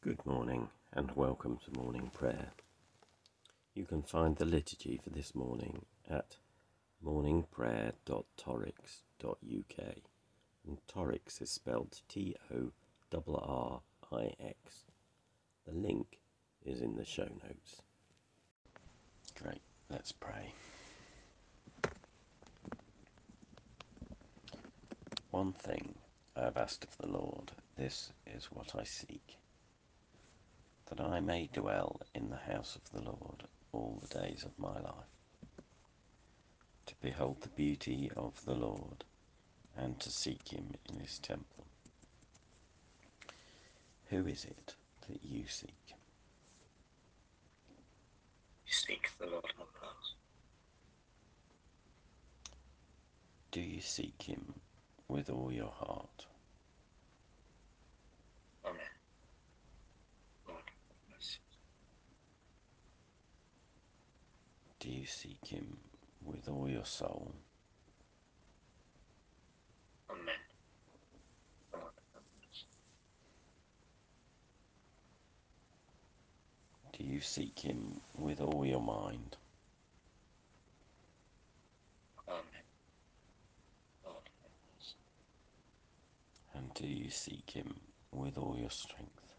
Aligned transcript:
Good 0.00 0.24
morning 0.24 0.68
and 0.92 1.10
welcome 1.16 1.58
to 1.64 1.72
morning 1.76 2.12
prayer. 2.14 2.52
You 3.74 3.84
can 3.84 4.02
find 4.02 4.36
the 4.36 4.44
liturgy 4.44 5.00
for 5.02 5.10
this 5.10 5.34
morning 5.34 5.86
at 6.08 6.36
morningprayer.torrix.uk 7.04 9.96
and 10.64 10.78
Torrix 10.86 11.42
is 11.42 11.50
spelled 11.50 12.00
T 12.08 12.36
O 12.54 12.70
R 13.12 13.22
R 13.26 13.80
I 14.12 14.34
X. 14.40 14.84
The 15.66 15.74
link 15.74 16.20
is 16.64 16.80
in 16.80 16.94
the 16.94 17.04
show 17.04 17.24
notes. 17.24 17.82
Great, 19.42 19.62
let's 19.90 20.12
pray. 20.12 20.54
One 25.32 25.54
thing 25.54 25.96
I 26.36 26.42
have 26.42 26.56
asked 26.56 26.84
of 26.84 26.96
the 26.98 27.08
Lord, 27.08 27.50
this 27.76 28.12
is 28.32 28.44
what 28.52 28.76
I 28.76 28.84
seek 28.84 29.38
that 30.88 31.00
I 31.00 31.20
may 31.20 31.48
dwell 31.52 32.00
in 32.14 32.30
the 32.30 32.52
house 32.52 32.76
of 32.76 32.90
the 32.92 33.04
Lord 33.04 33.44
all 33.72 34.02
the 34.02 34.20
days 34.20 34.44
of 34.44 34.58
my 34.58 34.80
life, 34.80 35.14
to 36.86 36.94
behold 37.00 37.42
the 37.42 37.48
beauty 37.48 38.10
of 38.16 38.44
the 38.44 38.54
Lord 38.54 39.04
and 39.76 39.98
to 40.00 40.10
seek 40.10 40.48
him 40.48 40.74
in 40.88 41.00
his 41.00 41.18
temple. 41.18 41.66
Who 44.10 44.26
is 44.26 44.44
it 44.44 44.74
that 45.08 45.22
you 45.22 45.46
seek? 45.46 45.94
You 48.66 48.72
seek 48.72 49.10
the 49.18 49.26
Lord 49.26 49.44
on 49.58 49.66
earth. 49.82 50.14
Do 53.50 53.60
you 53.60 53.80
seek 53.80 54.22
him 54.22 54.54
with 55.08 55.30
all 55.30 55.52
your 55.52 55.70
heart? 55.70 56.26
Amen. 58.64 58.80
Lord, 60.46 60.58
have 60.60 61.16
mercy. 61.16 61.38
Do 64.80 64.90
you 64.90 65.06
seek 65.18 65.48
him 65.48 65.76
with 66.24 66.48
all 66.48 66.68
your 66.68 66.84
soul? 66.84 67.32
Amen. 70.08 70.22
Lord, 71.72 71.92
have 72.14 72.22
mercy. 72.38 72.66
Do 76.96 77.04
you 77.04 77.20
seek 77.20 77.58
him 77.58 78.00
with 78.16 78.40
all 78.40 78.64
your 78.64 78.80
mind? 78.80 79.36
Amen. 82.28 82.66
Lord, 84.04 84.16
have 84.42 84.52
mercy. 84.76 84.94
And 86.54 86.72
do 86.74 86.86
you 86.86 87.10
seek 87.10 87.50
him 87.50 87.74
with 88.12 88.38
all 88.38 88.56
your 88.56 88.70
strength? 88.70 89.34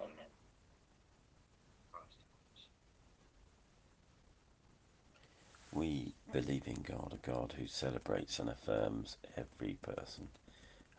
Amen. 0.00 0.32
Christ, 1.92 2.16
have 2.22 2.32
mercy. 5.76 6.14
In 6.34 6.82
God, 6.82 7.12
a 7.12 7.26
God 7.26 7.52
who 7.58 7.66
celebrates 7.66 8.38
and 8.38 8.48
affirms 8.48 9.18
every 9.36 9.74
person, 9.82 10.28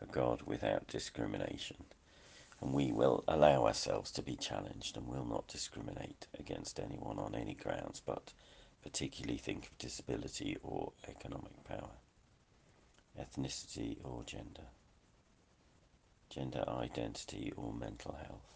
a 0.00 0.06
God 0.06 0.42
without 0.42 0.86
discrimination. 0.86 1.76
And 2.60 2.72
we 2.72 2.92
will 2.92 3.24
allow 3.26 3.66
ourselves 3.66 4.12
to 4.12 4.22
be 4.22 4.36
challenged 4.36 4.96
and 4.96 5.08
will 5.08 5.24
not 5.24 5.48
discriminate 5.48 6.28
against 6.38 6.78
anyone 6.78 7.18
on 7.18 7.34
any 7.34 7.54
grounds, 7.54 8.00
but 8.00 8.32
particularly 8.84 9.36
think 9.36 9.66
of 9.66 9.76
disability 9.78 10.56
or 10.62 10.92
economic 11.08 11.64
power, 11.64 11.96
ethnicity 13.18 13.98
or 14.04 14.22
gender, 14.22 14.68
gender 16.30 16.64
identity 16.68 17.52
or 17.56 17.72
mental 17.72 18.14
health, 18.14 18.54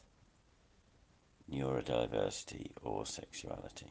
neurodiversity 1.51 2.71
or 2.85 3.05
sexuality. 3.05 3.91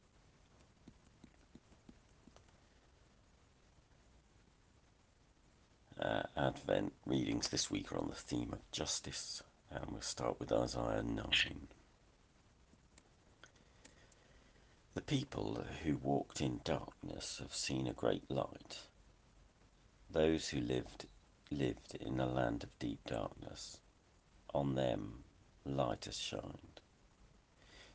Advent 6.41 6.91
readings 7.05 7.49
this 7.49 7.69
week 7.69 7.91
are 7.91 7.99
on 7.99 8.07
the 8.07 8.15
theme 8.15 8.51
of 8.51 8.71
justice, 8.71 9.43
and 9.69 9.91
we'll 9.91 10.01
start 10.01 10.39
with 10.39 10.51
Isaiah 10.51 11.03
9. 11.03 11.67
The 14.95 15.01
people 15.01 15.63
who 15.83 15.97
walked 15.97 16.41
in 16.41 16.61
darkness 16.63 17.37
have 17.37 17.53
seen 17.53 17.85
a 17.85 17.93
great 17.93 18.27
light. 18.31 18.79
Those 20.09 20.49
who 20.49 20.61
lived 20.61 21.05
lived 21.51 21.93
in 21.93 22.19
a 22.19 22.25
land 22.25 22.63
of 22.63 22.79
deep 22.79 23.05
darkness, 23.05 23.79
on 24.51 24.73
them 24.73 25.23
light 25.63 26.05
has 26.05 26.17
shined. 26.17 26.81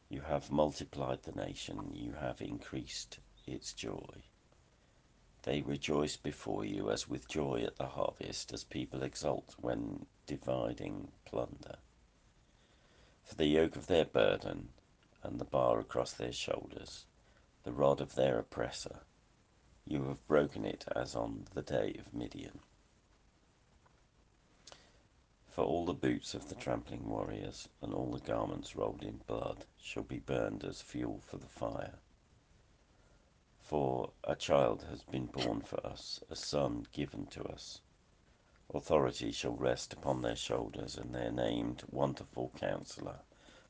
You 0.09 0.21
have 0.21 0.53
multiplied 0.53 1.25
the 1.25 1.33
nation, 1.33 1.91
you 1.93 2.13
have 2.13 2.41
increased 2.41 3.19
its 3.45 3.73
joy. 3.73 4.23
They 5.47 5.63
rejoice 5.63 6.17
before 6.17 6.65
you 6.65 6.91
as 6.91 7.09
with 7.09 7.29
joy 7.29 7.63
at 7.63 7.77
the 7.77 7.87
harvest, 7.87 8.53
as 8.53 8.65
people 8.65 9.05
exult 9.05 9.55
when 9.61 10.07
dividing 10.27 11.13
plunder. 11.25 11.77
For 13.23 13.37
the 13.37 13.47
yoke 13.47 13.77
of 13.77 13.87
their 13.87 14.07
burden 14.07 14.71
and 15.23 15.39
the 15.39 15.45
bar 15.45 15.79
across 15.79 16.13
their 16.13 16.33
shoulders, 16.33 17.07
the 17.63 17.71
rod 17.71 18.01
of 18.01 18.17
their 18.17 18.41
oppressor, 18.41 19.03
you 19.85 20.07
have 20.07 20.27
broken 20.27 20.65
it 20.65 20.85
as 20.97 21.15
on 21.15 21.47
the 21.55 21.63
day 21.63 21.95
of 22.01 22.13
Midian. 22.13 22.59
For 25.47 25.63
all 25.63 25.85
the 25.87 25.95
boots 25.95 26.35
of 26.35 26.49
the 26.49 26.57
trampling 26.57 27.09
warriors 27.09 27.69
and 27.81 27.95
all 27.95 28.11
the 28.11 28.19
garments 28.19 28.75
rolled 28.75 29.05
in 29.05 29.19
blood 29.29 29.65
shall 29.81 30.03
be 30.03 30.19
burned 30.19 30.65
as 30.65 30.83
fuel 30.83 31.21
for 31.21 31.37
the 31.37 31.47
fire. 31.47 32.01
For 33.67 34.13
a 34.23 34.37
child 34.37 34.85
has 34.85 35.03
been 35.03 35.27
born 35.27 35.61
for 35.61 35.85
us, 35.85 36.23
a 36.31 36.37
son 36.37 36.87
given 36.93 37.27
to 37.27 37.43
us. 37.43 37.81
Authority 38.73 39.33
shall 39.33 39.57
rest 39.57 39.93
upon 39.93 40.23
their 40.23 40.37
shoulders, 40.37 40.97
and 40.97 41.13
they 41.13 41.27
are 41.27 41.33
named 41.33 41.83
Wonderful 41.91 42.53
Counselor, 42.57 43.23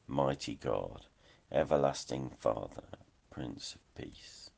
Mighty 0.07 0.57
God, 0.57 1.07
Everlasting 1.51 2.29
Father, 2.29 2.85
Prince 3.31 3.75
of 3.75 3.95
Peace. 3.95 4.51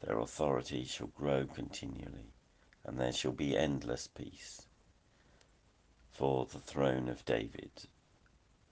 Their 0.00 0.18
authority 0.18 0.84
shall 0.84 1.06
grow 1.06 1.46
continually, 1.46 2.34
and 2.84 3.00
there 3.00 3.12
shall 3.14 3.32
be 3.32 3.56
endless 3.56 4.06
peace 4.06 4.66
for 6.10 6.44
the 6.44 6.60
throne 6.60 7.08
of 7.08 7.24
David 7.24 7.88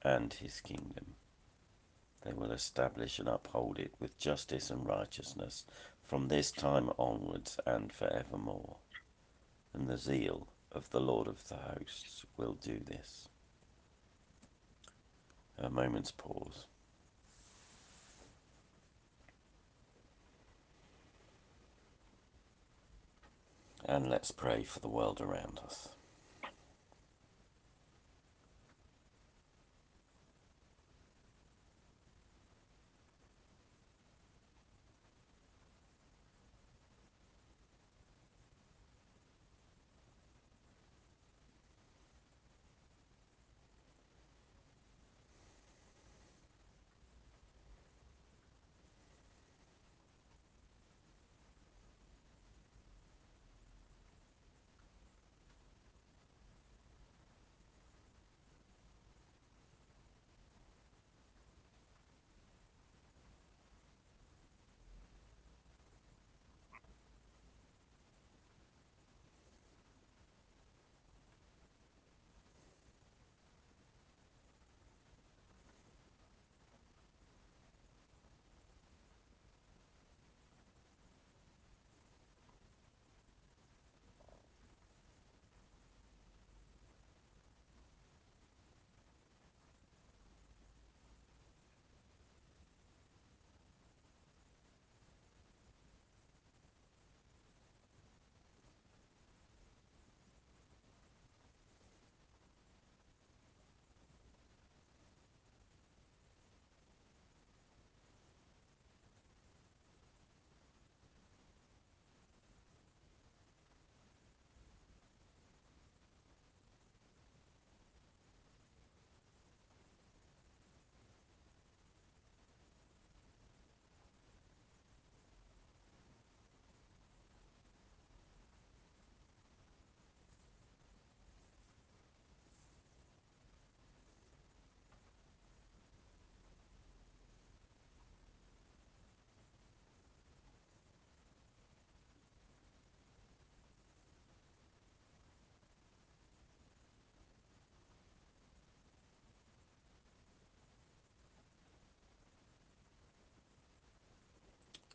and 0.03 0.35
his 0.35 0.61
kingdom. 0.61 1.17
They 2.23 2.33
will 2.33 2.53
establish 2.53 3.19
and 3.19 3.29
uphold 3.29 3.79
it 3.79 3.95
with 3.99 4.19
justice 4.19 4.71
and 4.71 4.87
righteousness 4.87 5.65
from 6.03 6.29
this 6.29 6.51
time 6.51 6.91
onwards 6.99 7.59
and 7.67 7.93
forevermore. 7.93 8.77
And 9.73 9.89
the 9.89 9.97
zeal 9.97 10.49
of 10.73 10.91
the 10.91 11.01
Lord 11.01 11.27
of 11.27 11.47
the 11.49 11.57
hosts 11.57 12.27
will 12.37 12.55
do 12.55 12.79
this. 12.81 13.29
A 15.59 15.71
moment's 15.71 16.11
pause. 16.11 16.67
And 23.85 24.11
let's 24.11 24.31
pray 24.31 24.63
for 24.65 24.81
the 24.81 24.89
world 24.89 25.21
around 25.21 25.59
us. 25.65 25.89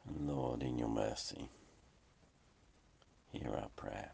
Lord, 0.07 0.63
in 0.63 0.77
your 0.77 0.89
mercy, 0.89 1.49
hear 3.31 3.49
our 3.49 3.69
prayer. 3.75 4.11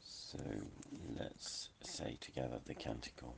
So 0.00 0.38
let's 1.18 1.68
say 1.82 2.16
together 2.20 2.58
the 2.64 2.74
canticle 2.74 3.36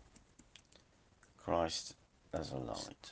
Christ 1.44 1.96
as 2.32 2.52
a 2.52 2.56
light, 2.56 3.10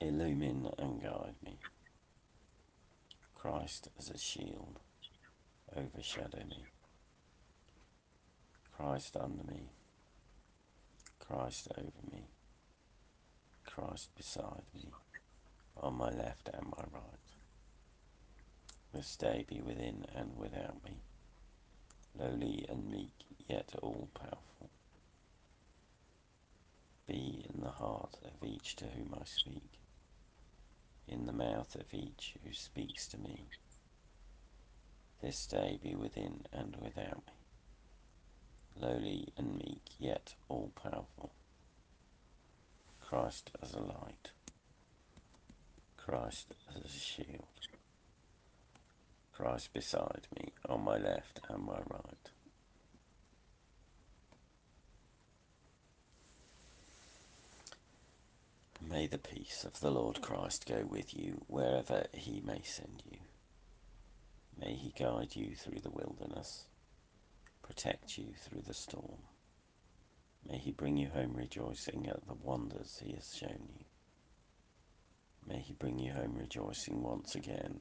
illumine 0.00 0.68
and 0.78 1.00
guide 1.00 1.36
me. 1.44 1.58
Christ 3.34 3.88
as 3.98 4.10
a 4.10 4.18
shield, 4.18 4.80
overshadow 5.76 6.44
me. 6.48 6.64
Christ 8.76 9.16
under 9.16 9.44
me, 9.44 9.70
Christ 11.26 11.68
over 11.78 12.12
me, 12.12 12.24
Christ 13.64 14.14
beside 14.14 14.62
me, 14.74 14.90
on 15.76 15.94
my 15.94 16.10
left 16.10 16.50
and 16.52 16.66
my 16.66 16.84
right. 16.92 17.02
This 18.92 19.16
day 19.16 19.46
be 19.48 19.60
within 19.60 20.04
and 20.14 20.36
without 20.36 20.84
me, 20.84 20.98
lowly 22.18 22.66
and 22.68 22.90
meek, 22.90 23.24
yet 23.48 23.72
all 23.80 24.08
powerful. 24.14 24.68
Be 27.06 27.46
in 27.52 27.62
the 27.62 27.70
heart 27.70 28.18
of 28.24 28.46
each 28.46 28.76
to 28.76 28.84
whom 28.84 29.14
I 29.18 29.24
speak, 29.24 29.78
in 31.08 31.24
the 31.24 31.32
mouth 31.32 31.74
of 31.74 31.92
each 31.92 32.34
who 32.44 32.52
speaks 32.52 33.08
to 33.08 33.18
me. 33.18 33.44
This 35.22 35.46
day 35.46 35.78
be 35.82 35.94
within 35.94 36.44
and 36.52 36.76
without 36.82 37.26
me 37.26 37.33
lowly 38.80 39.28
and 39.36 39.56
meek, 39.56 39.82
yet 39.98 40.34
all 40.48 40.70
powerful. 40.74 41.32
Christ 43.00 43.50
as 43.62 43.72
a 43.74 43.80
light, 43.80 44.30
Christ 45.96 46.54
as 46.76 46.84
a 46.84 46.88
shield, 46.88 47.46
Christ 49.32 49.72
beside 49.72 50.26
me 50.36 50.52
on 50.68 50.84
my 50.84 50.96
left 50.96 51.40
and 51.48 51.64
my 51.64 51.78
right. 51.88 52.30
May 58.80 59.06
the 59.06 59.18
peace 59.18 59.64
of 59.64 59.80
the 59.80 59.90
Lord 59.90 60.20
Christ 60.20 60.66
go 60.66 60.84
with 60.88 61.14
you 61.16 61.42
wherever 61.46 62.06
he 62.12 62.42
may 62.44 62.60
send 62.62 63.02
you. 63.10 63.18
May 64.60 64.74
he 64.74 64.92
guide 64.96 65.34
you 65.34 65.54
through 65.54 65.80
the 65.80 65.90
wilderness 65.90 66.66
protect 67.64 68.18
you 68.18 68.26
through 68.38 68.60
the 68.60 68.74
storm. 68.74 69.22
May 70.46 70.58
he 70.58 70.70
bring 70.70 70.98
you 70.98 71.08
home 71.08 71.32
rejoicing 71.34 72.06
at 72.08 72.26
the 72.26 72.34
wonders 72.34 73.00
he 73.02 73.12
has 73.14 73.34
shown 73.34 73.68
you. 73.78 73.84
May 75.48 75.60
he 75.60 75.72
bring 75.72 75.98
you 75.98 76.12
home 76.12 76.36
rejoicing 76.38 77.02
once 77.02 77.34
again 77.34 77.80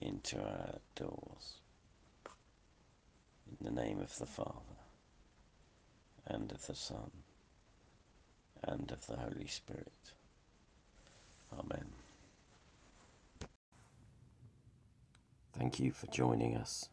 into 0.00 0.40
our 0.40 0.74
doors. 0.96 1.60
In 3.48 3.64
the 3.64 3.82
name 3.82 4.00
of 4.00 4.16
the 4.18 4.26
Father, 4.26 4.78
and 6.26 6.50
of 6.50 6.66
the 6.66 6.74
Son, 6.74 7.10
and 8.64 8.90
of 8.90 9.06
the 9.06 9.16
Holy 9.16 9.46
Spirit. 9.46 10.12
Amen. 11.52 11.86
Thank 15.56 15.80
you 15.80 15.92
for 15.92 16.06
joining 16.08 16.56
us. 16.56 16.88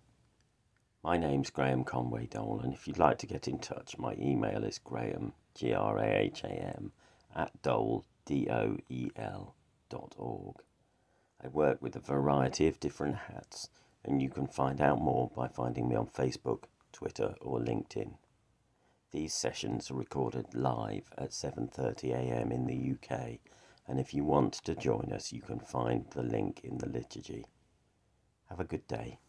My 1.05 1.17
name's 1.17 1.51
Graham 1.51 1.83
Conway 1.83 2.25
Doel, 2.25 2.61
and 2.63 2.73
if 2.73 2.87
you'd 2.87 2.97
like 2.97 3.19
to 3.19 3.27
get 3.27 3.47
in 3.47 3.59
touch, 3.59 3.95
my 3.99 4.15
email 4.15 4.63
is 4.63 4.79
graham, 4.79 5.33
G 5.53 5.71
R 5.71 5.99
A 5.99 6.07
H 6.07 6.43
A 6.43 6.47
M, 6.47 6.93
at 7.35 7.61
doel, 7.61 8.05
D 8.25 8.47
O 8.49 8.77
E 8.89 9.11
L, 9.15 9.53
dot 9.87 10.15
org. 10.17 10.63
I 11.43 11.49
work 11.49 11.79
with 11.79 11.95
a 11.95 11.99
variety 11.99 12.67
of 12.67 12.79
different 12.79 13.17
hats, 13.17 13.69
and 14.03 14.19
you 14.19 14.31
can 14.31 14.47
find 14.47 14.81
out 14.81 14.99
more 14.99 15.29
by 15.35 15.47
finding 15.47 15.87
me 15.87 15.95
on 15.95 16.07
Facebook, 16.07 16.63
Twitter, 16.91 17.35
or 17.39 17.59
LinkedIn. 17.59 18.15
These 19.11 19.35
sessions 19.35 19.91
are 19.91 19.93
recorded 19.93 20.55
live 20.55 21.13
at 21.19 21.33
7:30 21.33 22.13
a.m. 22.15 22.51
in 22.51 22.65
the 22.65 22.95
UK, 22.95 23.37
and 23.87 23.99
if 23.99 24.15
you 24.15 24.23
want 24.23 24.53
to 24.53 24.73
join 24.73 25.13
us, 25.13 25.31
you 25.31 25.43
can 25.43 25.59
find 25.59 26.09
the 26.15 26.23
link 26.23 26.61
in 26.63 26.79
the 26.79 26.89
liturgy. 26.89 27.45
Have 28.49 28.59
a 28.59 28.63
good 28.63 28.87
day. 28.87 29.19